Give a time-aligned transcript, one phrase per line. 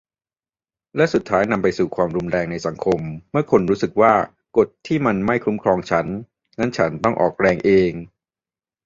[0.95, 2.99] และสุดท้ายนำไปสู่ความรุนแรงในสังคม
[3.31, 4.13] เมื่อคนรู้สึกว่า
[4.57, 6.05] กฎที่มีมันไม่คุ้มครองฉัน
[6.57, 7.91] งั้นฉันต้องออกแรงเอง